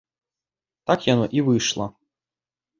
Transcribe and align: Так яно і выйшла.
Так 0.93 0.99
яно 1.13 1.25
і 1.39 1.45
выйшла. 1.53 1.87